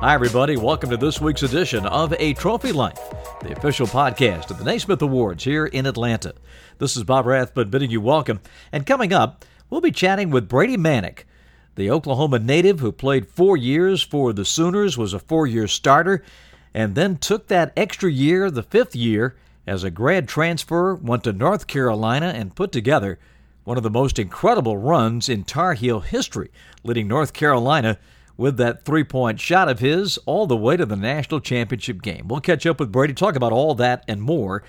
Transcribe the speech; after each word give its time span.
Hi, 0.00 0.14
everybody. 0.14 0.56
Welcome 0.56 0.90
to 0.90 0.96
this 0.96 1.20
week's 1.20 1.42
edition 1.42 1.84
of 1.84 2.14
A 2.20 2.32
Trophy 2.34 2.70
Life, 2.70 3.00
the 3.42 3.50
official 3.50 3.86
podcast 3.86 4.50
of 4.50 4.58
the 4.58 4.64
Naismith 4.64 5.02
Awards 5.02 5.42
here 5.42 5.66
in 5.66 5.86
Atlanta. 5.86 6.34
This 6.78 6.96
is 6.96 7.02
Bob 7.02 7.26
Rathbun 7.26 7.68
bidding 7.68 7.90
you 7.90 8.00
welcome. 8.00 8.40
And 8.70 8.86
coming 8.86 9.12
up, 9.12 9.44
we'll 9.68 9.80
be 9.80 9.90
chatting 9.90 10.30
with 10.30 10.48
Brady 10.48 10.76
Manek, 10.76 11.24
the 11.74 11.90
Oklahoma 11.90 12.38
native 12.38 12.78
who 12.80 12.92
played 12.92 13.26
four 13.26 13.56
years 13.56 14.00
for 14.00 14.32
the 14.32 14.44
Sooners, 14.44 14.96
was 14.96 15.12
a 15.12 15.18
four 15.18 15.46
year 15.46 15.66
starter, 15.66 16.22
and 16.72 16.94
then 16.94 17.16
took 17.16 17.48
that 17.48 17.72
extra 17.76 18.10
year, 18.10 18.50
the 18.50 18.62
fifth 18.62 18.94
year, 18.94 19.36
as 19.66 19.84
a 19.84 19.90
grad 19.90 20.28
transfer, 20.28 20.94
went 20.94 21.24
to 21.24 21.32
North 21.32 21.66
Carolina, 21.66 22.28
and 22.28 22.54
put 22.54 22.72
together 22.72 23.18
one 23.68 23.76
of 23.76 23.82
the 23.82 23.90
most 23.90 24.18
incredible 24.18 24.78
runs 24.78 25.28
in 25.28 25.44
Tar 25.44 25.74
Heel 25.74 26.00
history, 26.00 26.50
leading 26.84 27.06
North 27.06 27.34
Carolina 27.34 27.98
with 28.38 28.56
that 28.56 28.86
three 28.86 29.04
point 29.04 29.38
shot 29.40 29.68
of 29.68 29.78
his 29.78 30.16
all 30.24 30.46
the 30.46 30.56
way 30.56 30.74
to 30.74 30.86
the 30.86 30.96
national 30.96 31.40
championship 31.40 32.00
game. 32.00 32.28
We'll 32.28 32.40
catch 32.40 32.64
up 32.64 32.80
with 32.80 32.90
Brady, 32.90 33.12
talk 33.12 33.36
about 33.36 33.52
all 33.52 33.74
that 33.74 34.04
and 34.08 34.22
more 34.22 34.62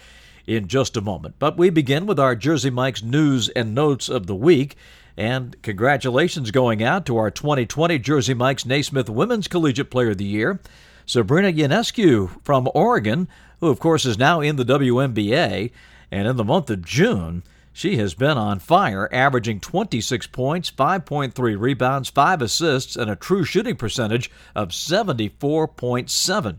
in 0.45 0.67
just 0.67 0.97
a 0.97 1.01
moment. 1.01 1.35
But 1.39 1.57
we 1.57 1.69
begin 1.69 2.07
with 2.07 2.19
our 2.19 2.35
Jersey 2.35 2.69
Mike's 2.69 3.01
news 3.01 3.47
and 3.47 3.73
notes 3.73 4.09
of 4.09 4.27
the 4.27 4.35
week. 4.35 4.75
And 5.15 5.55
congratulations 5.61 6.51
going 6.51 6.83
out 6.83 7.05
to 7.05 7.15
our 7.15 7.31
2020 7.31 7.99
Jersey 7.99 8.33
Mike's 8.33 8.65
Naismith 8.65 9.09
Women's 9.09 9.47
Collegiate 9.47 9.89
Player 9.89 10.09
of 10.09 10.17
the 10.17 10.25
Year, 10.25 10.59
Sabrina 11.05 11.53
Ionescu 11.53 12.43
from 12.43 12.69
Oregon, 12.75 13.29
who, 13.61 13.69
of 13.69 13.79
course, 13.79 14.05
is 14.05 14.17
now 14.17 14.41
in 14.41 14.57
the 14.57 14.65
WNBA. 14.65 15.71
And 16.11 16.27
in 16.27 16.35
the 16.35 16.43
month 16.43 16.69
of 16.69 16.83
June, 16.83 17.43
she 17.79 17.95
has 17.95 18.13
been 18.13 18.37
on 18.37 18.59
fire, 18.59 19.07
averaging 19.09 19.61
26 19.61 20.27
points, 20.27 20.69
5.3 20.69 21.57
rebounds, 21.57 22.09
5 22.09 22.41
assists, 22.41 22.97
and 22.97 23.09
a 23.09 23.15
true 23.15 23.45
shooting 23.45 23.77
percentage 23.77 24.29
of 24.53 24.71
74.7. 24.71 26.57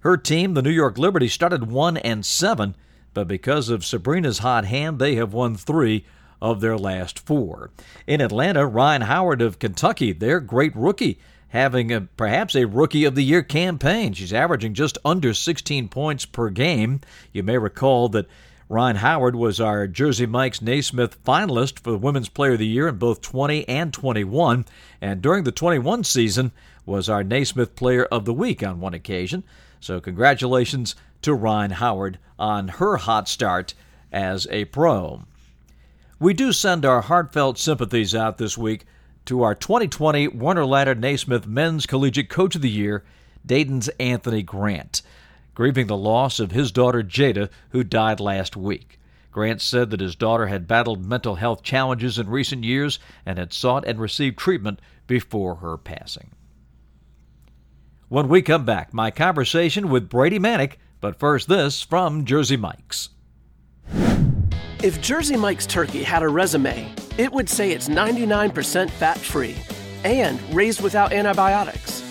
Her 0.00 0.16
team, 0.18 0.52
the 0.52 0.60
New 0.60 0.68
York 0.68 0.98
Liberty, 0.98 1.28
started 1.28 1.70
1 1.70 1.96
and 1.96 2.26
7, 2.26 2.76
but 3.14 3.26
because 3.26 3.70
of 3.70 3.82
Sabrina's 3.82 4.40
hot 4.40 4.66
hand, 4.66 4.98
they 4.98 5.14
have 5.14 5.32
won 5.32 5.56
3 5.56 6.04
of 6.42 6.60
their 6.60 6.76
last 6.76 7.18
4. 7.18 7.70
In 8.06 8.20
Atlanta, 8.20 8.66
Rhyne 8.66 9.00
Howard 9.00 9.40
of 9.40 9.58
Kentucky, 9.58 10.12
their 10.12 10.38
great 10.38 10.76
rookie, 10.76 11.18
having 11.48 11.90
a, 11.90 12.02
perhaps 12.02 12.54
a 12.54 12.66
rookie 12.66 13.06
of 13.06 13.14
the 13.14 13.24
year 13.24 13.42
campaign. 13.42 14.12
She's 14.12 14.34
averaging 14.34 14.74
just 14.74 14.98
under 15.02 15.32
16 15.32 15.88
points 15.88 16.26
per 16.26 16.50
game. 16.50 17.00
You 17.32 17.42
may 17.42 17.56
recall 17.56 18.10
that 18.10 18.26
Rhyne 18.72 18.96
Howard 18.96 19.36
was 19.36 19.60
our 19.60 19.86
Jersey 19.86 20.24
Mike's 20.24 20.62
Naismith 20.62 21.22
finalist 21.22 21.80
for 21.80 21.94
Women's 21.94 22.30
Player 22.30 22.52
of 22.52 22.58
the 22.58 22.66
Year 22.66 22.88
in 22.88 22.96
both 22.96 23.20
20 23.20 23.68
and 23.68 23.92
21, 23.92 24.64
and 24.98 25.20
during 25.20 25.44
the 25.44 25.52
21 25.52 26.04
season 26.04 26.52
was 26.86 27.06
our 27.06 27.22
Naismith 27.22 27.76
Player 27.76 28.06
of 28.06 28.24
the 28.24 28.32
Week 28.32 28.62
on 28.62 28.80
one 28.80 28.94
occasion. 28.94 29.44
So 29.78 30.00
congratulations 30.00 30.96
to 31.20 31.34
Rhyne 31.34 31.72
Howard 31.72 32.18
on 32.38 32.68
her 32.68 32.96
hot 32.96 33.28
start 33.28 33.74
as 34.10 34.46
a 34.50 34.64
pro. 34.64 35.24
We 36.18 36.32
do 36.32 36.50
send 36.50 36.86
our 36.86 37.02
heartfelt 37.02 37.58
sympathies 37.58 38.14
out 38.14 38.38
this 38.38 38.56
week 38.56 38.86
to 39.26 39.42
our 39.42 39.54
2020 39.54 40.28
Werner 40.28 40.64
Ladder 40.64 40.94
Naismith 40.94 41.46
Men's 41.46 41.84
Collegiate 41.84 42.30
Coach 42.30 42.56
of 42.56 42.62
the 42.62 42.70
Year, 42.70 43.04
Dayton's 43.44 43.88
Anthony 44.00 44.42
Grant 44.42 45.02
grieving 45.54 45.86
the 45.86 45.96
loss 45.96 46.40
of 46.40 46.52
his 46.52 46.72
daughter 46.72 47.02
Jada, 47.02 47.48
who 47.70 47.84
died 47.84 48.20
last 48.20 48.56
week. 48.56 48.98
Grant 49.30 49.62
said 49.62 49.90
that 49.90 50.00
his 50.00 50.14
daughter 50.14 50.46
had 50.46 50.68
battled 50.68 51.06
mental 51.06 51.36
health 51.36 51.62
challenges 51.62 52.18
in 52.18 52.28
recent 52.28 52.64
years 52.64 52.98
and 53.24 53.38
had 53.38 53.52
sought 53.52 53.86
and 53.86 53.98
received 53.98 54.38
treatment 54.38 54.80
before 55.06 55.56
her 55.56 55.78
passing. 55.78 56.30
When 58.08 58.28
we 58.28 58.42
come 58.42 58.66
back, 58.66 58.92
my 58.92 59.10
conversation 59.10 59.88
with 59.88 60.10
Brady 60.10 60.38
Manek, 60.38 60.74
but 61.00 61.18
first 61.18 61.48
this 61.48 61.82
from 61.82 62.26
Jersey 62.26 62.58
Mike's. 62.58 63.08
If 64.82 65.00
Jersey 65.00 65.36
Mike's 65.36 65.66
turkey 65.66 66.02
had 66.02 66.22
a 66.22 66.28
resume, 66.28 66.92
it 67.16 67.32
would 67.32 67.48
say 67.48 67.70
it's 67.70 67.88
99% 67.88 68.90
fat 68.90 69.16
free 69.16 69.56
and 70.04 70.42
raised 70.54 70.82
without 70.82 71.12
antibiotics. 71.12 72.02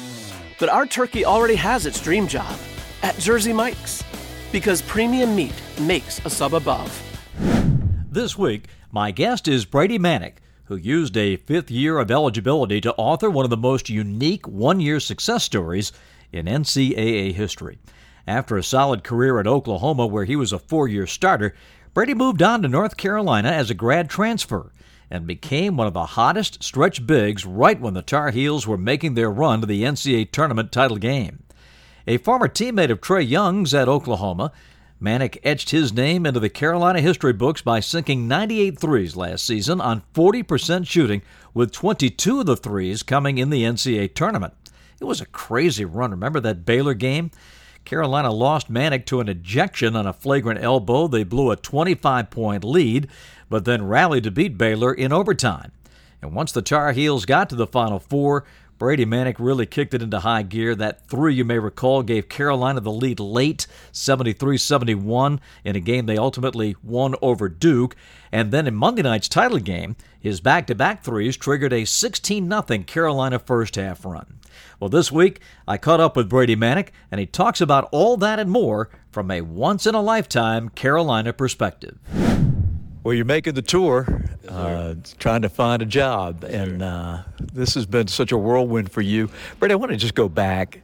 But 0.59 0.69
our 0.69 0.87
turkey 0.87 1.23
already 1.25 1.55
has 1.55 1.85
its 1.85 2.01
dream 2.01 2.27
job 2.27 2.57
at 3.03 3.17
Jersey 3.17 3.53
Mike's 3.53 4.03
because 4.51 4.81
premium 4.81 5.35
meat 5.35 5.53
makes 5.79 6.23
a 6.25 6.29
sub 6.29 6.53
above. 6.53 6.91
This 8.09 8.37
week, 8.37 8.67
my 8.91 9.11
guest 9.11 9.47
is 9.47 9.65
Brady 9.65 9.97
Manek, 9.97 10.35
who 10.65 10.75
used 10.75 11.15
a 11.15 11.37
fifth 11.37 11.71
year 11.71 11.97
of 11.97 12.11
eligibility 12.11 12.81
to 12.81 12.93
author 12.95 13.29
one 13.29 13.45
of 13.45 13.49
the 13.49 13.57
most 13.57 13.89
unique 13.89 14.47
one 14.47 14.79
year 14.79 14.99
success 14.99 15.43
stories 15.43 15.91
in 16.31 16.45
NCAA 16.45 17.33
history. 17.33 17.79
After 18.27 18.57
a 18.57 18.63
solid 18.63 19.03
career 19.03 19.39
at 19.39 19.47
Oklahoma, 19.47 20.07
where 20.07 20.25
he 20.25 20.35
was 20.35 20.53
a 20.53 20.59
four 20.59 20.87
year 20.87 21.07
starter, 21.07 21.55
Brady 21.93 22.13
moved 22.13 22.41
on 22.41 22.61
to 22.61 22.67
North 22.67 22.95
Carolina 22.97 23.49
as 23.49 23.69
a 23.69 23.73
grad 23.73 24.09
transfer 24.09 24.71
and 25.09 25.27
became 25.27 25.75
one 25.75 25.87
of 25.87 25.93
the 25.93 26.05
hottest 26.05 26.63
stretch 26.63 27.05
bigs 27.05 27.45
right 27.45 27.79
when 27.81 27.93
the 27.93 28.01
Tar 28.01 28.31
Heels 28.31 28.65
were 28.65 28.77
making 28.77 29.13
their 29.13 29.29
run 29.29 29.59
to 29.59 29.67
the 29.67 29.83
NCAA 29.83 30.31
tournament 30.31 30.71
title 30.71 30.97
game. 30.97 31.43
A 32.07 32.17
former 32.17 32.47
teammate 32.47 32.89
of 32.89 32.99
Trae 32.99 33.27
Young's 33.27 33.73
at 33.73 33.87
Oklahoma, 33.87 34.51
Manek 35.01 35.37
etched 35.43 35.69
his 35.69 35.93
name 35.93 36.25
into 36.25 36.39
the 36.39 36.49
Carolina 36.49 36.99
history 36.99 37.33
books 37.33 37.61
by 37.61 37.79
sinking 37.79 38.27
98 38.27 38.79
threes 38.79 39.15
last 39.15 39.45
season 39.45 39.79
on 39.79 40.03
40% 40.13 40.87
shooting, 40.87 41.21
with 41.53 41.71
22 41.71 42.39
of 42.39 42.45
the 42.47 42.57
threes 42.57 43.03
coming 43.03 43.37
in 43.37 43.49
the 43.51 43.63
NCAA 43.63 44.13
tournament. 44.15 44.53
It 44.99 45.05
was 45.05 45.21
a 45.21 45.25
crazy 45.27 45.85
run. 45.85 46.11
Remember 46.11 46.39
that 46.39 46.65
Baylor 46.65 46.93
game? 46.93 47.31
Carolina 47.85 48.31
lost 48.31 48.71
Manek 48.71 49.05
to 49.07 49.19
an 49.19 49.29
ejection 49.29 49.95
on 49.95 50.05
a 50.05 50.13
flagrant 50.13 50.63
elbow. 50.63 51.07
They 51.07 51.23
blew 51.23 51.51
a 51.51 51.55
25 51.55 52.29
point 52.29 52.63
lead, 52.63 53.07
but 53.49 53.65
then 53.65 53.87
rallied 53.87 54.23
to 54.23 54.31
beat 54.31 54.57
Baylor 54.57 54.93
in 54.93 55.11
overtime. 55.11 55.71
And 56.21 56.35
once 56.35 56.51
the 56.51 56.61
Tar 56.61 56.91
Heels 56.91 57.25
got 57.25 57.49
to 57.49 57.55
the 57.55 57.65
Final 57.65 57.99
Four, 57.99 58.45
Brady 58.81 59.05
Manek 59.05 59.35
really 59.37 59.67
kicked 59.67 59.93
it 59.93 60.01
into 60.01 60.21
high 60.21 60.41
gear. 60.41 60.73
That 60.73 61.07
three, 61.07 61.35
you 61.35 61.45
may 61.45 61.59
recall, 61.59 62.01
gave 62.01 62.27
Carolina 62.27 62.79
the 62.79 62.91
lead 62.91 63.19
late, 63.19 63.67
73 63.91 64.57
71, 64.57 65.39
in 65.63 65.75
a 65.75 65.79
game 65.79 66.07
they 66.07 66.17
ultimately 66.17 66.75
won 66.81 67.13
over 67.21 67.47
Duke. 67.47 67.95
And 68.31 68.51
then 68.51 68.65
in 68.65 68.73
Monday 68.73 69.03
night's 69.03 69.29
title 69.29 69.59
game, 69.59 69.97
his 70.19 70.41
back 70.41 70.65
to 70.65 70.73
back 70.73 71.03
threes 71.03 71.37
triggered 71.37 71.73
a 71.73 71.85
16 71.85 72.49
0 72.49 72.63
Carolina 72.87 73.37
first 73.37 73.75
half 73.75 74.03
run. 74.03 74.39
Well, 74.79 74.89
this 74.89 75.11
week, 75.11 75.41
I 75.67 75.77
caught 75.77 75.99
up 75.99 76.17
with 76.17 76.27
Brady 76.27 76.55
Manek, 76.55 76.87
and 77.11 77.19
he 77.19 77.27
talks 77.27 77.61
about 77.61 77.87
all 77.91 78.17
that 78.17 78.39
and 78.39 78.49
more 78.49 78.89
from 79.11 79.29
a 79.29 79.41
once 79.41 79.85
in 79.85 79.93
a 79.93 80.01
lifetime 80.01 80.69
Carolina 80.69 81.33
perspective. 81.33 81.99
Well, 83.03 83.13
you're 83.13 83.25
making 83.25 83.53
the 83.53 83.61
tour, 83.61 84.25
uh, 84.47 84.95
trying 85.19 85.41
to 85.41 85.49
find 85.49 85.81
a 85.81 85.85
job, 85.85 86.43
and 86.43 86.81
uh, 86.81 87.23
this 87.53 87.73
has 87.75 87.85
been 87.85 88.07
such 88.07 88.31
a 88.31 88.37
whirlwind 88.37 88.91
for 88.91 89.01
you. 89.01 89.29
Brett, 89.59 89.71
I 89.71 89.75
want 89.75 89.91
to 89.91 89.97
just 89.97 90.15
go 90.15 90.29
back. 90.29 90.81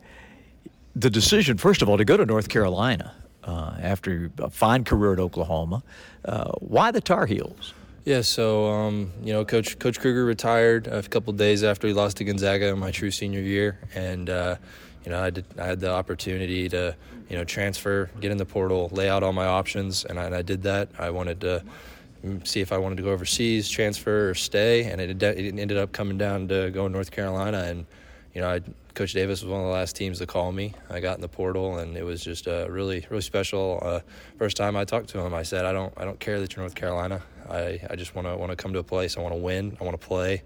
The 0.96 1.10
decision, 1.10 1.58
first 1.58 1.82
of 1.82 1.90
all, 1.90 1.98
to 1.98 2.06
go 2.06 2.18
to 2.18 2.26
North 2.26 2.50
Carolina 2.50 3.14
uh, 3.44 3.76
after 3.82 4.32
a 4.40 4.50
fine 4.50 4.84
career 4.84 5.14
at 5.14 5.20
Oklahoma. 5.20 5.84
Uh, 6.26 6.52
why 6.60 6.92
the 6.92 7.02
Tar 7.02 7.26
Heels? 7.26 7.74
Yeah, 8.06 8.22
so 8.22 8.68
um, 8.68 9.12
you 9.24 9.34
know, 9.34 9.44
Coach 9.44 9.80
Coach 9.80 10.00
Kruger 10.00 10.24
retired 10.26 10.88
a 10.88 11.04
couple 11.04 11.34
days 11.34 11.64
after 11.64 11.88
he 11.88 11.94
lost 11.94 12.18
to 12.18 12.24
Gonzaga 12.24 12.68
in 12.68 12.80
my 12.80 12.92
true 12.92 13.12
senior 13.12 13.42
year, 13.42 13.80
and 13.96 14.30
uh, 14.30 14.56
you 15.04 15.12
know, 15.12 15.22
I, 15.22 15.30
did, 15.30 15.46
I 15.60 15.66
had 15.66 15.80
the 15.80 15.92
opportunity 15.92 16.70
to 16.70 16.96
you 17.30 17.36
know 17.36 17.44
transfer, 17.44 18.10
get 18.22 18.32
in 18.32 18.38
the 18.38 18.46
portal, 18.46 18.90
lay 18.94 19.10
out 19.10 19.24
all 19.24 19.34
my 19.34 19.46
options, 19.46 20.06
and 20.06 20.20
I, 20.20 20.24
and 20.24 20.36
I 20.36 20.42
did 20.42 20.64
that. 20.64 20.90
I 20.98 21.10
wanted 21.10 21.42
to 21.42 21.64
see 22.46 22.62
if 22.62 22.72
I 22.72 22.78
wanted 22.78 22.98
to 22.98 23.04
go 23.04 23.12
overseas, 23.12 23.70
transfer, 23.70 24.30
or 24.30 24.36
stay. 24.36 24.86
And 24.86 25.02
it, 25.02 25.22
it 25.22 25.60
ended 25.60 25.78
up 25.78 25.92
coming 25.92 26.18
down 26.18 26.48
to 26.50 26.70
going 26.72 26.92
North 26.92 27.12
Carolina. 27.12 27.60
And, 27.60 27.86
you 28.34 28.42
know, 28.42 28.50
I, 28.50 28.62
Coach 28.98 29.14
Davis 29.14 29.44
was 29.44 29.52
one 29.52 29.62
of 29.62 29.68
the 29.68 29.72
last 29.72 29.96
teams 29.96 30.18
to 30.18 30.26
call 30.26 30.52
me. 30.52 30.74
I 30.90 31.00
got 31.00 31.16
in 31.16 31.22
the 31.22 31.28
portal, 31.28 31.78
and 31.78 31.96
it 31.96 32.04
was 32.04 32.24
just 32.24 32.48
a 32.48 32.66
really, 32.68 33.06
really 33.12 33.22
special. 33.22 33.80
Uh, 33.80 34.00
first 34.40 34.58
time 34.58 34.76
I 34.76 34.86
talked 34.86 35.10
to 35.10 35.20
him, 35.20 35.36
I 35.36 35.44
said, 35.44 35.66
"I 35.66 35.72
don't, 35.72 35.94
I 35.96 36.04
don't 36.04 36.20
care 36.20 36.40
that 36.40 36.56
you're 36.56 36.64
North 36.64 36.74
Carolina. 36.74 37.22
I, 37.48 37.80
I 37.92 37.96
just 37.96 38.16
want 38.16 38.28
to, 38.28 38.36
want 38.36 38.52
to 38.52 38.56
come 38.56 38.74
to 38.74 38.80
a 38.80 38.84
place. 38.84 39.16
I 39.16 39.22
want 39.22 39.36
to 39.36 39.40
win. 39.40 39.78
I 39.80 39.84
want 39.84 40.02
to 40.02 40.08
play." 40.08 40.42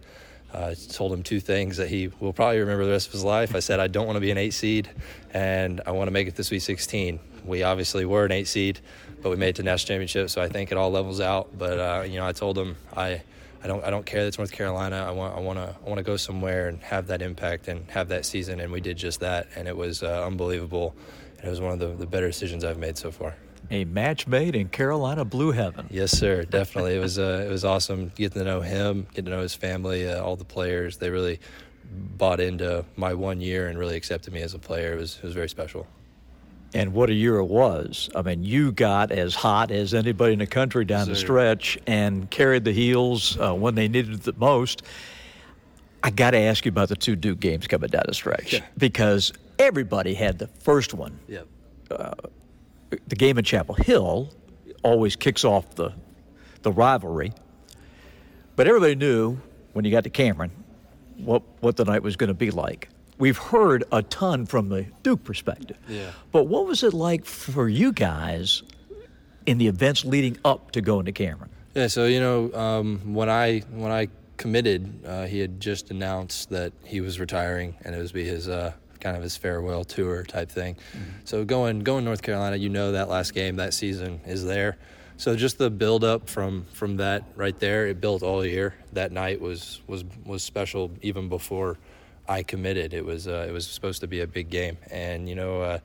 Uh, 0.54 0.72
I 0.72 0.74
told 0.74 1.14
him 1.14 1.24
two 1.24 1.40
things 1.40 1.78
that 1.78 1.88
he 1.88 2.10
will 2.20 2.34
probably 2.34 2.60
remember 2.60 2.84
the 2.84 2.92
rest 2.92 3.08
of 3.08 3.14
his 3.14 3.24
life. 3.24 3.56
I 3.56 3.60
said, 3.60 3.80
"I 3.80 3.88
don't 3.88 4.06
want 4.06 4.18
to 4.18 4.22
be 4.22 4.32
an 4.32 4.38
eight 4.38 4.54
seed, 4.54 4.90
and 5.34 5.80
I 5.86 5.92
want 5.92 6.08
to 6.08 6.12
make 6.12 6.28
it 6.28 6.36
to 6.36 6.44
Sweet 6.44 6.60
16." 6.60 7.22
We 7.46 7.64
obviously 7.64 8.06
were 8.06 8.26
an 8.26 8.32
eight 8.32 8.48
seed 8.48 8.80
but 9.22 9.30
we 9.30 9.36
made 9.36 9.50
it 9.50 9.56
to 9.58 9.64
national 9.64 9.88
championship. 9.88 10.30
So 10.30 10.42
I 10.42 10.50
think 10.50 10.72
it 10.72 10.78
all 10.78 10.92
levels 10.92 11.22
out. 11.22 11.58
But 11.58 11.80
uh, 11.80 12.04
you 12.04 12.18
know, 12.18 12.26
I 12.26 12.32
told 12.32 12.58
him 12.58 12.76
I. 12.96 13.22
I 13.64 13.68
don't. 13.68 13.84
I 13.84 13.92
don't 13.92 14.08
care 14.08 14.22
that 14.22 14.30
it's 14.30 14.40
North 14.40 14.52
Carolina. 14.52 15.06
I 15.08 15.12
want. 15.12 15.38
I 15.38 15.40
want 15.40 15.60
to. 15.60 15.76
I 15.86 15.88
want 15.88 16.00
to 16.00 16.04
go 16.04 16.18
somewhere 16.18 16.68
and 16.68 16.82
have 16.82 17.06
that 17.08 17.22
impact 17.22 17.68
and 17.68 17.88
have 17.92 18.08
that 18.08 18.26
season. 18.26 18.60
And 18.60 18.72
we 18.72 18.82
did 18.82 18.98
just 18.98 19.20
that. 19.20 19.50
And 19.56 19.68
it 19.68 19.78
was 19.78 20.02
uh, 20.02 20.26
unbelievable. 20.26 20.96
And 21.38 21.46
it 21.46 21.50
was 21.52 21.62
one 21.62 21.74
of 21.74 21.78
the, 21.78 21.90
the 21.90 22.08
better 22.08 22.26
decisions 22.26 22.64
I've 22.64 22.80
made 22.80 22.98
so 22.98 23.12
far. 23.12 23.36
a 23.70 23.86
match 23.86 24.26
made 24.26 24.56
in 24.56 24.70
Carolina 24.70 25.26
blue 25.26 25.52
heaven. 25.52 25.86
Yes, 25.92 26.10
sir. 26.12 26.44
Definitely, 26.50 26.96
it 26.96 27.00
was 27.00 27.20
uh, 27.20 27.46
it 27.48 27.52
was 27.52 27.64
awesome 27.64 28.12
getting 28.16 28.40
to 28.40 28.44
know 28.44 28.62
him, 28.62 29.06
getting 29.12 29.26
to 29.26 29.32
know 29.32 29.42
his 29.44 29.54
family, 29.54 30.10
uh, 30.10 30.24
all 30.24 30.36
the 30.36 30.44
players. 30.44 30.98
They 30.98 31.12
really 31.12 31.40
bought 32.18 32.40
into 32.40 32.84
my 32.96 33.14
one 33.14 33.42
year 33.42 33.68
and 33.68 33.78
really 33.78 33.96
accepted 33.96 34.34
me 34.34 34.42
as 34.42 34.56
a 34.56 34.60
player. 34.60 34.94
It 34.94 34.98
was 34.98 35.18
it 35.18 35.24
was 35.24 35.36
very 35.36 35.50
special. 35.50 35.86
And 36.74 36.94
what 36.94 37.10
a 37.10 37.14
year 37.14 37.36
it 37.38 37.46
was. 37.46 38.10
I 38.16 38.22
mean, 38.22 38.44
you 38.44 38.72
got 38.72 39.12
as 39.12 39.36
hot 39.36 39.72
as 39.72 39.94
anybody 39.94 40.34
in 40.34 40.40
the 40.40 40.48
country 40.48 40.86
down 40.86 41.10
the 41.10 41.18
stretch 41.18 41.78
and 41.86 42.30
carried 42.30 42.64
the 42.64 42.72
heels 42.72 43.38
uh, 43.38 43.54
when 43.54 43.76
they 43.76 43.90
needed 43.90 44.14
it 44.14 44.24
the 44.24 44.34
most. 44.38 44.82
I 46.02 46.12
got 46.12 46.32
to 46.32 46.38
ask 46.38 46.66
you 46.66 46.70
about 46.70 46.90
the 46.90 46.96
two 46.96 47.16
Duke 47.16 47.40
games 47.40 47.68
coming 47.68 47.90
down 47.90 48.04
the 48.08 48.14
stretch 48.14 48.54
yeah. 48.54 48.66
because 48.78 49.34
everybody 49.60 50.14
had 50.14 50.40
the 50.40 50.48
first 50.48 50.94
one. 50.94 51.20
Yep. 51.28 51.48
Uh, 51.92 52.14
the 53.08 53.16
game 53.16 53.38
in 53.38 53.44
Chapel 53.44 53.76
Hill 53.76 54.30
always 54.84 55.16
kicks 55.16 55.44
off 55.44 55.76
the 55.76 55.94
the 56.62 56.72
rivalry. 56.72 57.34
But 58.56 58.68
everybody 58.68 58.96
knew 58.96 59.38
when 59.74 59.86
you 59.86 59.92
got 59.92 60.04
to 60.04 60.10
Cameron 60.10 60.52
what 61.18 61.44
what 61.60 61.76
the 61.76 61.86
night 61.86 62.04
was 62.04 62.16
going 62.16 62.30
to 62.30 62.34
be 62.34 62.52
like. 62.52 62.90
We've 63.22 63.38
heard 63.38 63.84
a 63.92 64.02
ton 64.02 64.48
from 64.48 64.70
the 64.70 64.88
Duke 65.04 65.24
perspective. 65.24 65.78
Yeah. 65.88 66.10
But 66.32 66.46
what 66.46 66.66
was 66.66 66.82
it 66.82 66.92
like 66.92 67.24
for 67.24 67.70
you 67.70 67.94
guys 67.94 68.64
in 69.46 69.60
the 69.60 69.68
events 69.68 70.04
leading 70.04 70.38
up 70.44 70.72
to 70.72 70.82
going 70.82 71.06
to 71.06 71.12
Cameron? 71.12 71.52
Yeah, 71.76 71.86
so 71.86 72.06
you 72.06 72.20
know, 72.20 72.52
um, 72.54 73.14
when 73.14 73.30
I 73.30 73.60
when 73.70 73.92
I 73.92 74.08
committed, 74.38 75.06
uh, 75.06 75.28
he 75.28 75.38
had 75.38 75.60
just 75.60 75.92
announced 75.92 76.50
that 76.50 76.74
he 76.84 77.00
was 77.00 77.20
retiring, 77.20 77.76
and 77.86 77.94
it 77.94 78.00
was 78.00 78.12
be 78.12 78.24
his 78.24 78.50
uh, 78.50 78.74
kind 79.00 79.16
of 79.16 79.22
his 79.22 79.38
farewell 79.38 79.84
tour 79.84 80.24
type 80.24 80.50
thing. 80.50 80.74
Mm-hmm. 80.74 81.10
So 81.26 81.46
going 81.46 81.82
going 81.82 82.04
North 82.04 82.24
Carolina, 82.24 82.56
you 82.56 82.70
know 82.70 82.94
that 82.94 83.08
last 83.08 83.36
game 83.36 83.58
that 83.58 83.76
season 83.76 84.20
is 84.26 84.44
there. 84.44 84.80
So 85.18 85.36
just 85.36 85.60
the 85.60 85.70
build 85.70 86.04
up 86.04 86.28
from 86.28 86.66
from 86.74 86.98
that 86.98 87.24
right 87.36 87.60
there, 87.60 87.86
it 87.86 88.02
built 88.02 88.24
all 88.24 88.44
year. 88.44 88.74
That 88.94 89.12
night 89.12 89.40
was 89.40 89.80
was 89.86 90.04
was 90.26 90.42
special 90.42 90.90
even 91.04 91.30
before 91.30 91.78
I 92.32 92.44
committed. 92.44 92.94
It 92.94 93.06
was 93.06 93.28
uh, 93.28 93.46
it 93.48 93.52
was 93.52 93.68
supposed 93.68 94.02
to 94.02 94.08
be 94.08 94.22
a 94.22 94.28
big 94.28 94.50
game, 94.50 94.78
and 94.90 95.28
you 95.28 95.36
know. 95.36 95.62
Uh, 95.62 95.80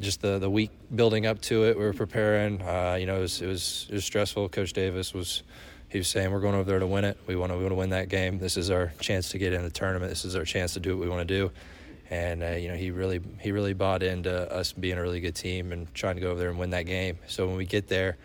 just 0.00 0.20
the, 0.20 0.38
the 0.38 0.48
week 0.48 0.70
building 0.94 1.26
up 1.26 1.40
to 1.40 1.64
it, 1.64 1.76
we 1.76 1.82
were 1.82 1.92
preparing. 1.92 2.62
Uh, 2.62 2.96
you 3.00 3.04
know, 3.04 3.16
it 3.16 3.22
was, 3.22 3.42
it 3.42 3.48
was 3.48 3.86
it 3.90 3.94
was 3.94 4.04
stressful. 4.04 4.48
Coach 4.48 4.72
Davis 4.72 5.12
was 5.12 5.42
he 5.88 5.98
was 5.98 6.06
saying 6.06 6.30
we're 6.30 6.38
going 6.38 6.54
over 6.54 6.70
there 6.70 6.78
to 6.78 6.86
win 6.86 7.04
it. 7.04 7.18
We 7.26 7.34
want 7.34 7.50
to 7.50 7.56
we 7.58 7.64
want 7.64 7.72
to 7.72 7.76
win 7.76 7.90
that 7.90 8.08
game. 8.08 8.38
This 8.38 8.56
is 8.56 8.70
our 8.70 8.92
chance 9.00 9.30
to 9.30 9.38
get 9.38 9.52
in 9.52 9.64
the 9.64 9.70
tournament. 9.70 10.08
This 10.08 10.24
is 10.24 10.36
our 10.36 10.44
chance 10.44 10.74
to 10.74 10.80
do 10.80 10.96
what 10.96 11.02
we 11.02 11.08
want 11.08 11.26
to 11.26 11.34
do 11.34 11.50
and 12.10 12.42
uh, 12.42 12.48
you 12.48 12.68
know 12.68 12.74
he 12.74 12.90
really 12.90 13.20
he 13.40 13.52
really 13.52 13.74
bought 13.74 14.02
into 14.02 14.30
us 14.52 14.72
being 14.72 14.98
a 14.98 15.02
really 15.02 15.20
good 15.20 15.34
team 15.34 15.72
and 15.72 15.92
trying 15.94 16.14
to 16.14 16.20
go 16.20 16.30
over 16.30 16.40
there 16.40 16.50
and 16.50 16.58
win 16.58 16.70
that 16.70 16.86
game. 16.86 17.18
So 17.26 17.46
when 17.46 17.56
we 17.56 17.66
get 17.66 17.88
there, 17.88 18.16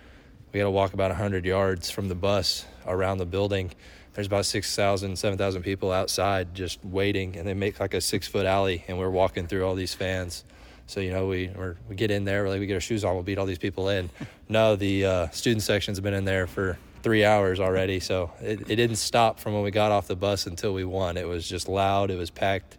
we 0.52 0.60
got 0.60 0.66
to 0.66 0.72
walk 0.72 0.94
about 0.94 1.12
100 1.12 1.46
yards 1.46 1.90
from 1.90 2.08
the 2.08 2.16
bus 2.16 2.66
around 2.86 3.18
the 3.18 3.26
building. 3.26 3.72
There's 4.14 4.28
about 4.28 4.46
6,000, 4.46 5.18
7,000 5.18 5.64
people 5.64 5.92
outside 5.92 6.54
just 6.54 6.84
waiting, 6.86 7.36
and 7.36 7.48
they 7.48 7.54
make 7.54 7.80
like 7.80 7.94
a 7.94 8.02
six 8.02 8.28
foot 8.28 8.46
alley, 8.46 8.84
and 8.88 8.98
we're 9.00 9.10
walking 9.10 9.48
through 9.48 9.66
all 9.66 9.76
these 9.76 9.94
fans. 9.94 10.44
So 10.86 11.00
you 11.00 11.12
know 11.12 11.28
we 11.28 11.50
we 11.90 11.96
get 11.96 12.12
in 12.12 12.26
there, 12.26 12.48
like 12.50 12.60
we 12.60 12.68
get 12.68 12.76
our 12.76 12.82
shoes 12.82 13.04
on, 13.04 13.14
we'll 13.14 13.24
beat 13.24 13.38
all 13.38 13.46
these 13.46 13.58
people 13.58 13.90
in. 13.90 14.10
no, 14.50 14.76
the 14.76 15.06
uh, 15.06 15.30
student 15.30 15.64
section's 15.64 16.00
been 16.00 16.14
in 16.14 16.26
there 16.26 16.46
for 16.46 16.78
three 17.02 17.26
hours 17.26 17.60
already, 17.60 18.00
so 18.00 18.32
it, 18.42 18.62
it 18.70 18.76
didn't 18.76 18.98
stop 18.98 19.40
from 19.40 19.54
when 19.54 19.64
we 19.64 19.72
got 19.72 19.92
off 19.92 20.08
the 20.08 20.16
bus 20.16 20.46
until 20.46 20.74
we 20.74 20.84
won. 20.84 21.18
It 21.18 21.28
was 21.28 21.48
just 21.48 21.68
loud, 21.68 22.12
it 22.12 22.18
was 22.18 22.30
packed 22.30 22.78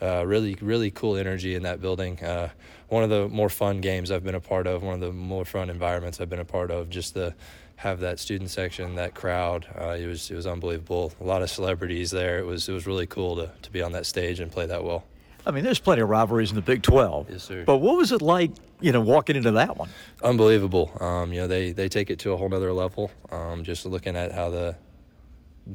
uh, 0.00 0.24
really, 0.26 0.56
really 0.60 0.90
cool 0.90 1.16
energy 1.16 1.54
in 1.54 1.62
that 1.62 1.80
building. 1.80 2.22
Uh, 2.22 2.50
one 2.88 3.02
of 3.02 3.10
the 3.10 3.28
more 3.28 3.48
fun 3.48 3.80
games 3.80 4.10
I've 4.10 4.24
been 4.24 4.34
a 4.34 4.40
part 4.40 4.66
of, 4.66 4.82
one 4.82 4.94
of 4.94 5.00
the 5.00 5.12
more 5.12 5.44
fun 5.44 5.70
environments 5.70 6.20
I've 6.20 6.30
been 6.30 6.38
a 6.38 6.44
part 6.44 6.70
of. 6.70 6.90
Just 6.90 7.14
to 7.14 7.34
have 7.76 8.00
that 8.00 8.18
student 8.18 8.50
section, 8.50 8.94
that 8.94 9.14
crowd, 9.14 9.66
uh, 9.78 9.90
it 9.90 10.06
was 10.06 10.30
it 10.30 10.34
was 10.34 10.46
unbelievable. 10.46 11.12
A 11.20 11.24
lot 11.24 11.42
of 11.42 11.50
celebrities 11.50 12.10
there. 12.10 12.38
It 12.38 12.46
was 12.46 12.68
it 12.68 12.72
was 12.72 12.86
really 12.86 13.06
cool 13.06 13.36
to 13.36 13.50
to 13.62 13.70
be 13.70 13.82
on 13.82 13.92
that 13.92 14.06
stage 14.06 14.40
and 14.40 14.50
play 14.50 14.66
that 14.66 14.84
well. 14.84 15.04
I 15.46 15.52
mean, 15.52 15.62
there's 15.62 15.78
plenty 15.78 16.02
of 16.02 16.08
rivalries 16.08 16.50
in 16.50 16.56
the 16.56 16.62
Big 16.62 16.82
12. 16.82 17.30
Yes, 17.30 17.44
sir. 17.44 17.62
But 17.64 17.76
what 17.76 17.96
was 17.96 18.10
it 18.10 18.20
like, 18.20 18.50
you 18.80 18.90
know, 18.90 19.00
walking 19.00 19.36
into 19.36 19.52
that 19.52 19.76
one? 19.76 19.88
Unbelievable. 20.20 20.90
Um, 20.98 21.32
you 21.32 21.42
know, 21.42 21.46
they, 21.46 21.70
they 21.70 21.88
take 21.88 22.10
it 22.10 22.18
to 22.20 22.32
a 22.32 22.36
whole 22.36 22.52
other 22.52 22.72
level. 22.72 23.12
Um, 23.30 23.62
just 23.62 23.86
looking 23.86 24.16
at 24.16 24.32
how 24.32 24.50
the 24.50 24.74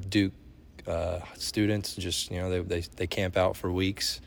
Duke 0.10 0.34
uh, 0.88 1.20
students 1.36 1.96
just 1.96 2.32
you 2.32 2.40
know 2.40 2.50
they, 2.50 2.60
they, 2.60 2.88
they 2.96 3.08
camp 3.08 3.38
out 3.38 3.56
for 3.56 3.72
weeks. 3.72 4.22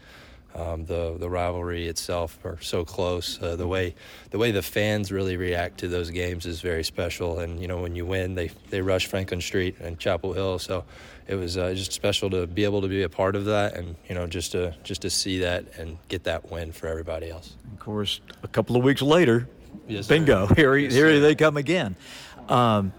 Um, 0.55 0.85
the 0.85 1.17
the 1.19 1.29
rivalry 1.29 1.89
itself 1.89 2.39
are 2.45 2.59
so 2.61 2.85
close. 2.85 3.43
Uh, 3.43 3.57
the 3.57 3.67
way 3.67 3.95
the 4.31 4.39
way 4.39 4.53
the 4.53 4.63
fans 4.63 5.11
really 5.11 5.37
react 5.37 5.79
to 5.79 5.89
those 5.89 6.11
games 6.11 6.47
is 6.47 6.61
very 6.61 6.85
special. 6.85 7.41
And 7.41 7.61
you 7.61 7.67
know 7.67 7.83
when 7.83 7.97
you 7.97 8.07
win, 8.07 8.37
they 8.37 8.53
they 8.71 8.81
rush 8.81 9.07
Franklin 9.07 9.41
Street 9.41 9.77
and 9.81 9.99
Chapel 9.99 10.33
Hill. 10.33 10.61
So 10.61 10.85
it 11.27 11.35
was 11.35 11.57
uh, 11.57 11.75
just 11.75 11.93
special 11.93 12.31
to 12.31 12.47
be 12.47 12.63
able 12.63 12.83
to 12.83 12.89
be 12.89 13.03
a 13.03 13.09
part 13.09 13.35
of 13.35 13.47
that, 13.47 13.75
and 13.75 13.97
you 14.09 14.15
know 14.15 14.29
just 14.29 14.53
to 14.53 14.75
just 14.85 15.03
to 15.03 15.11
see 15.11 15.39
that 15.41 15.65
and 15.77 15.99
get 16.09 16.23
that 16.25 16.53
win 16.53 16.71
for 16.71 16.87
everybody 16.87 17.31
else. 17.31 17.57
Of 17.73 17.81
course, 17.81 18.21
a 18.45 18.49
couple 18.49 18.77
of 18.77 18.85
weeks 18.85 19.03
later, 19.03 19.49
yes, 19.89 20.07
bingo! 20.07 20.47
Sir. 20.49 20.55
Here 20.55 20.77
yes, 20.77 20.93
here 20.93 21.09
sir. 21.09 21.21
they 21.21 21.35
come 21.35 21.57
again. 21.57 21.97
Um, 22.49 22.93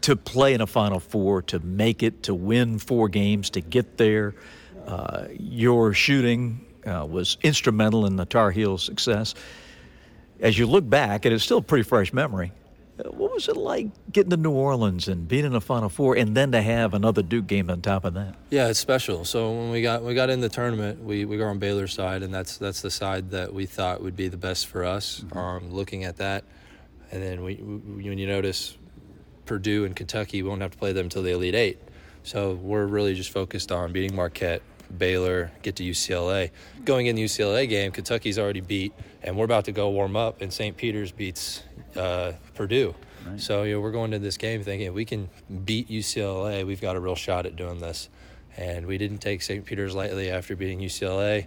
to 0.00 0.16
play 0.16 0.54
in 0.54 0.60
a 0.60 0.66
Final 0.66 0.98
Four, 0.98 1.42
to 1.42 1.60
make 1.60 2.02
it, 2.02 2.24
to 2.24 2.34
win 2.34 2.78
four 2.78 3.08
games, 3.08 3.50
to 3.50 3.60
get 3.60 3.98
there. 3.98 4.34
Uh, 4.86 5.26
your 5.38 5.92
shooting 5.92 6.64
uh, 6.88 7.04
was 7.04 7.38
instrumental 7.42 8.06
in 8.06 8.16
the 8.16 8.24
Tar 8.24 8.50
Heels' 8.50 8.82
success. 8.82 9.34
As 10.40 10.58
you 10.58 10.66
look 10.66 10.88
back, 10.88 11.24
and 11.24 11.34
it's 11.34 11.44
still 11.44 11.58
a 11.58 11.62
pretty 11.62 11.82
fresh 11.82 12.12
memory, 12.12 12.52
uh, 12.98 13.10
what 13.10 13.32
was 13.32 13.48
it 13.48 13.56
like 13.56 13.88
getting 14.12 14.30
to 14.30 14.36
New 14.36 14.50
Orleans 14.50 15.08
and 15.08 15.28
being 15.28 15.44
in 15.44 15.54
a 15.54 15.60
Final 15.60 15.88
Four, 15.88 16.16
and 16.16 16.36
then 16.36 16.52
to 16.52 16.62
have 16.62 16.94
another 16.94 17.22
Duke 17.22 17.46
game 17.46 17.70
on 17.70 17.80
top 17.80 18.04
of 18.04 18.14
that? 18.14 18.34
Yeah, 18.50 18.68
it's 18.68 18.78
special. 18.78 19.24
So 19.24 19.50
when 19.52 19.70
we 19.70 19.82
got 19.82 20.02
we 20.02 20.14
got 20.14 20.30
in 20.30 20.40
the 20.40 20.48
tournament, 20.48 21.02
we 21.02 21.24
we 21.24 21.36
were 21.36 21.46
on 21.46 21.58
Baylor's 21.58 21.92
side, 21.92 22.22
and 22.22 22.32
that's 22.32 22.56
that's 22.56 22.80
the 22.80 22.90
side 22.90 23.30
that 23.30 23.52
we 23.52 23.66
thought 23.66 24.02
would 24.02 24.16
be 24.16 24.28
the 24.28 24.36
best 24.36 24.66
for 24.66 24.84
us. 24.84 25.20
Mm-hmm. 25.20 25.38
Um, 25.38 25.70
looking 25.70 26.04
at 26.04 26.16
that, 26.16 26.44
and 27.12 27.22
then 27.22 27.42
we, 27.42 27.56
we, 27.56 28.08
when 28.08 28.18
you 28.18 28.26
notice 28.26 28.76
Purdue 29.46 29.84
and 29.84 29.94
Kentucky, 29.94 30.42
we 30.42 30.48
won't 30.48 30.62
have 30.62 30.72
to 30.72 30.78
play 30.78 30.92
them 30.92 31.06
until 31.06 31.22
the 31.22 31.32
Elite 31.32 31.54
Eight. 31.54 31.78
So 32.22 32.54
we're 32.54 32.86
really 32.86 33.14
just 33.14 33.30
focused 33.30 33.72
on 33.72 33.92
beating 33.92 34.14
Marquette, 34.14 34.62
Baylor, 34.96 35.50
get 35.62 35.76
to 35.76 35.84
UCLA. 35.84 36.50
Going 36.84 37.06
in 37.06 37.16
the 37.16 37.24
UCLA 37.24 37.68
game, 37.68 37.92
Kentucky's 37.92 38.38
already 38.38 38.60
beat, 38.60 38.92
and 39.22 39.36
we're 39.36 39.44
about 39.44 39.66
to 39.66 39.72
go 39.72 39.90
warm 39.90 40.16
up, 40.16 40.40
and 40.40 40.52
St. 40.52 40.76
Peter's 40.76 41.12
beats 41.12 41.62
uh, 41.96 42.32
Purdue. 42.54 42.94
Right. 43.26 43.40
So 43.40 43.62
you 43.64 43.74
know, 43.74 43.80
we're 43.80 43.92
going 43.92 44.10
to 44.12 44.18
this 44.18 44.36
game 44.36 44.62
thinking 44.62 44.86
if 44.86 44.94
we 44.94 45.04
can 45.04 45.28
beat 45.64 45.88
UCLA, 45.88 46.66
we've 46.66 46.80
got 46.80 46.96
a 46.96 47.00
real 47.00 47.16
shot 47.16 47.46
at 47.46 47.56
doing 47.56 47.80
this. 47.80 48.08
And 48.56 48.86
we 48.86 48.98
didn't 48.98 49.18
take 49.18 49.42
St. 49.42 49.64
Peter's 49.64 49.94
lightly 49.94 50.30
after 50.30 50.56
beating 50.56 50.80
UCLA. 50.80 51.46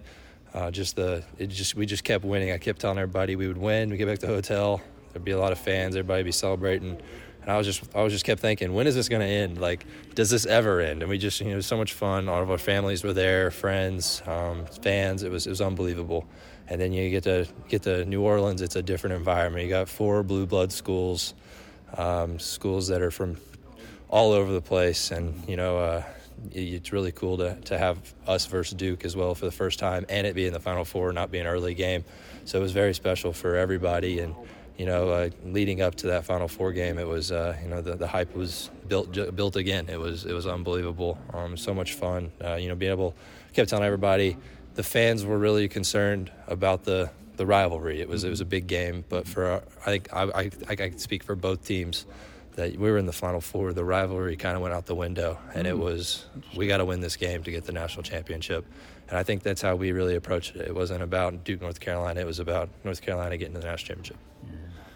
Uh, 0.54 0.72
just 0.72 0.96
the 0.96 1.24
it 1.38 1.48
just 1.48 1.76
we 1.76 1.86
just 1.86 2.04
kept 2.04 2.24
winning. 2.24 2.52
I 2.52 2.58
kept 2.58 2.82
telling 2.82 2.98
everybody 2.98 3.36
we 3.36 3.48
would 3.48 3.58
win. 3.58 3.90
We 3.90 3.98
get 3.98 4.08
back 4.08 4.20
to 4.20 4.28
the 4.28 4.34
hotel, 4.34 4.82
there'd 5.12 5.24
be 5.24 5.32
a 5.32 5.40
lot 5.40 5.52
of 5.52 5.60
fans. 5.60 5.96
Everybody 5.96 6.24
be 6.24 6.32
celebrating. 6.32 7.02
And 7.42 7.50
I 7.50 7.58
was 7.58 7.66
just 7.66 7.84
I 7.96 8.04
was 8.04 8.14
just 8.14 8.26
kept 8.26 8.40
thinking, 8.40 8.74
when 8.74 8.88
is 8.88 8.96
this 8.96 9.10
going 9.10 9.22
to 9.22 9.28
end? 9.28 9.60
Like, 9.60 9.86
does 10.14 10.30
this 10.30 10.46
ever 10.46 10.80
end? 10.80 11.02
And 11.02 11.10
we 11.10 11.18
just 11.18 11.40
you 11.40 11.48
know, 11.48 11.54
it 11.54 11.56
was 11.56 11.66
so 11.66 11.78
much 11.78 11.94
fun. 11.94 12.30
All 12.30 12.42
of 12.42 12.52
our 12.52 12.58
families 12.58 13.04
were 13.04 13.14
there, 13.14 13.50
friends, 13.50 14.22
um, 14.28 14.66
fans. 14.84 15.24
It 15.24 15.32
was 15.32 15.48
it 15.48 15.50
was 15.50 15.62
unbelievable. 15.62 16.28
And 16.68 16.80
then 16.80 16.94
you 16.94 17.10
get 17.10 17.24
to 17.24 17.48
get 17.68 17.84
to 17.84 18.06
New 18.06 18.22
Orleans. 18.22 18.62
It's 18.62 18.76
a 18.76 18.84
different 18.84 19.16
environment. 19.16 19.64
You 19.64 19.70
got 19.70 19.90
four 19.90 20.24
blue 20.24 20.46
blood 20.46 20.72
schools, 20.72 21.34
um, 21.98 22.38
schools 22.40 22.88
that 22.90 23.02
are 23.02 23.12
from 23.12 23.38
all 24.08 24.32
over 24.34 24.52
the 24.52 24.62
place, 24.62 25.12
and 25.12 25.48
you 25.48 25.58
know. 25.58 25.78
Uh, 25.78 26.04
it's 26.54 26.92
really 26.92 27.12
cool 27.12 27.38
to, 27.38 27.56
to 27.66 27.78
have 27.78 27.98
us 28.26 28.48
versus 28.48 28.76
Duke 28.76 29.06
as 29.06 29.16
well 29.16 29.36
for 29.36 29.46
the 29.46 29.52
first 29.52 29.80
time, 29.80 30.06
and 30.10 30.26
it 30.26 30.34
being 30.34 30.54
the 30.54 30.60
Final 30.60 30.86
Four, 30.86 31.14
not 31.14 31.30
being 31.30 31.46
an 31.46 31.52
early 31.52 31.76
game. 31.76 32.04
So 32.46 32.58
it 32.58 32.62
was 32.62 32.72
very 32.72 32.96
special 32.96 33.32
for 33.32 33.56
everybody, 33.56 34.20
and 34.20 34.34
you 34.82 34.88
know, 34.88 35.10
uh, 35.10 35.30
leading 35.46 35.80
up 35.80 35.94
to 35.94 36.08
that 36.08 36.26
Final 36.26 36.48
Four 36.48 36.72
game, 36.72 36.98
it 36.98 37.08
was, 37.08 37.32
uh, 37.32 37.56
you 37.62 37.70
know, 37.70 37.84
the, 37.84 37.96
the 37.96 38.08
hype 38.08 38.36
was 38.36 38.72
built 38.88 39.14
built 39.36 39.56
again. 39.56 39.88
It 39.88 40.00
was 40.00 40.26
it 40.26 40.34
was 40.34 40.48
unbelievable. 40.48 41.20
Um, 41.36 41.56
so 41.56 41.72
much 41.72 41.94
fun. 41.94 42.32
Uh, 42.44 42.56
you 42.56 42.68
know, 42.68 42.74
being 42.74 42.92
able, 42.92 43.14
kept 43.54 43.70
telling 43.70 43.86
everybody, 43.86 44.38
the 44.74 44.82
fans 44.82 45.24
were 45.24 45.38
really 45.38 45.68
concerned 45.68 46.32
about 46.48 46.84
the 46.84 47.12
the 47.36 47.46
rivalry. 47.46 48.02
It 48.02 48.10
was 48.10 48.24
it 48.24 48.32
was 48.32 48.42
a 48.42 48.46
big 48.46 48.66
game, 48.66 49.06
but 49.08 49.28
for 49.28 49.46
our, 49.46 49.64
I 49.86 49.86
think 49.92 50.12
I, 50.12 50.24
I 50.24 50.52
I 50.70 50.76
can 50.76 50.98
speak 50.98 51.22
for 51.22 51.36
both 51.36 51.64
teams 51.64 52.08
that 52.56 52.72
we 52.72 52.90
were 52.90 52.98
in 52.98 53.06
the 53.06 53.14
Final 53.14 53.40
Four. 53.40 53.74
The 53.74 53.86
rivalry 53.86 54.36
kind 54.36 54.56
of 54.56 54.64
went 54.64 54.74
out 54.74 54.88
the 54.88 54.96
window, 54.96 55.38
and 55.54 55.68
it 55.68 55.76
mm. 55.76 55.80
was 55.80 56.26
we 56.56 56.66
got 56.66 56.78
to 56.78 56.86
win 56.86 57.02
this 57.02 57.18
game 57.18 57.44
to 57.44 57.52
get 57.52 57.66
the 57.66 57.72
national 57.72 58.02
championship. 58.02 58.66
And 59.10 59.20
I 59.20 59.22
think 59.22 59.44
that's 59.44 59.62
how 59.62 59.76
we 59.76 59.92
really 59.92 60.16
approached 60.16 60.56
it. 60.56 60.68
It 60.68 60.74
wasn't 60.74 61.04
about 61.04 61.44
Duke, 61.44 61.62
North 61.62 61.80
Carolina. 61.80 62.20
It 62.20 62.26
was 62.26 62.40
about 62.40 62.70
North 62.84 63.04
Carolina 63.04 63.38
getting 63.38 63.54
to 63.54 63.60
the 63.60 63.68
national 63.68 63.96
championship. 63.96 64.18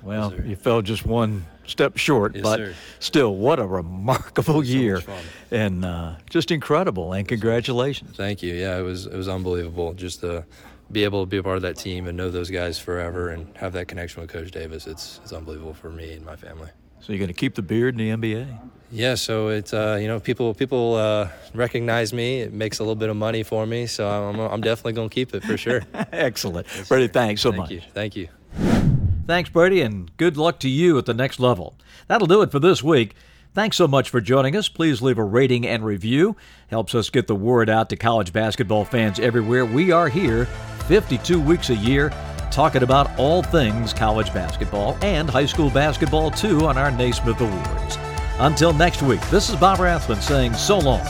Well, 0.06 0.32
yes, 0.36 0.46
you 0.46 0.56
fell 0.56 0.82
just 0.82 1.06
one 1.06 1.46
step 1.66 1.98
short, 1.98 2.36
yes, 2.36 2.44
but 2.44 2.58
sir. 2.58 2.76
still, 3.00 3.36
what 3.36 3.60
a 3.60 3.66
remarkable 3.66 4.56
so 4.56 4.62
year, 4.62 5.02
and 5.50 5.84
uh, 5.84 6.16
just 6.30 6.52
incredible. 6.52 7.14
And 7.14 7.28
congratulations! 7.28 8.16
Thank 8.16 8.44
you. 8.44 8.54
Yeah, 8.54 8.78
it 8.78 8.84
was 8.84 9.08
it 9.08 9.16
was 9.16 9.28
unbelievable. 9.28 9.94
Just 9.96 10.22
to 10.22 10.46
be 10.92 11.04
able 11.04 11.24
to 11.24 11.26
be 11.26 11.38
a 11.38 11.44
part 11.44 11.56
of 11.56 11.64
that 11.64 11.76
team 11.76 12.08
and 12.08 12.16
know 12.16 12.30
those 12.30 12.52
guys 12.52 12.78
forever 12.78 13.30
and 13.30 13.48
have 13.58 13.74
that 13.74 13.88
connection 13.88 14.22
with 14.22 14.30
Coach 14.30 14.52
Davis, 14.52 14.86
it's 14.86 15.20
it's 15.24 15.34
unbelievable 15.34 15.74
for 15.74 15.90
me 15.90 16.14
and 16.14 16.26
my 16.26 16.36
family. 16.36 16.70
So 17.02 17.14
you're 17.14 17.20
going 17.20 17.28
to 17.28 17.34
keep 17.34 17.54
the 17.54 17.62
beard 17.62 18.00
in 18.00 18.20
the 18.20 18.28
NBA? 18.28 18.58
Yeah, 18.92 19.16
so 19.16 19.50
it's 19.50 19.74
uh, 19.74 19.98
you 20.00 20.08
know 20.08 20.20
people 20.20 20.54
people 20.54 20.96
uh, 20.96 21.30
recognize 21.54 22.14
me. 22.14 22.42
It 22.42 22.54
makes 22.54 22.80
a 22.80 22.84
little 22.84 22.96
bit 22.96 23.10
of 23.10 23.16
money 23.16 23.44
for 23.44 23.66
me, 23.66 23.88
so 23.88 24.08
I'm, 24.08 24.40
I'm 24.40 24.62
definitely 24.62 24.94
going 24.94 25.10
to 25.10 25.14
keep 25.14 25.34
it 25.34 25.44
for 25.44 25.58
sure. 25.58 25.82
Excellent, 26.12 26.68
yes, 26.76 26.88
Brady. 26.88 27.08
Thanks 27.08 27.42
so 27.42 27.52
much. 27.52 27.70
Thank 27.70 28.16
much. 28.16 28.28
You. 28.28 28.30
Thank 28.60 28.76
you. 28.86 28.92
Thanks, 29.28 29.50
Brady, 29.50 29.82
and 29.82 30.16
good 30.18 30.38
luck 30.38 30.60
to 30.60 30.70
you 30.70 30.98
at 31.00 31.06
the 31.06 31.14
next 31.14 31.40
level. 31.40 31.76
That'll 32.08 32.28
do 32.28 32.44
it 32.44 32.52
for 32.52 32.60
this 32.60 32.84
week. 32.84 33.16
Thanks 33.56 33.78
so 33.78 33.88
much 33.88 34.10
for 34.10 34.22
joining 34.22 34.56
us. 34.56 34.70
Please 34.70 35.02
leave 35.02 35.18
a 35.18 35.24
rating 35.24 35.66
and 35.66 35.84
review. 35.84 36.36
Helps 36.68 36.94
us 36.94 37.10
get 37.10 37.26
the 37.26 37.36
word 37.36 37.70
out 37.70 37.90
to 37.90 37.96
college 37.96 38.34
basketball 38.34 38.86
fans 38.86 39.20
everywhere. 39.20 39.66
We 39.66 39.92
are 39.92 40.10
here 40.10 40.46
52 40.88 41.42
weeks 41.42 41.70
a 41.70 41.76
year 41.76 42.12
talking 42.52 42.84
about 42.84 43.18
all 43.18 43.42
things 43.42 43.94
college 43.94 44.32
basketball 44.34 44.98
and 45.02 45.30
high 45.30 45.46
school 45.46 45.70
basketball 45.72 46.30
too 46.30 46.66
on 46.68 46.78
our 46.78 46.92
Naismith 46.92 47.42
Awards. 47.42 47.98
Until 48.40 48.74
next 48.74 49.02
week, 49.02 49.22
this 49.30 49.50
is 49.50 49.56
Bob 49.56 49.80
Rathbun 49.80 50.22
saying 50.22 50.54
so 50.54 50.78
long 50.78 51.06